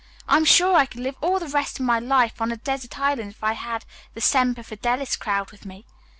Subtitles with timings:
[0.27, 2.97] I am sure I could live all the rest of my life on a desert
[2.99, 3.85] island if I had
[4.15, 5.85] the Semper Fidelis crowd with me.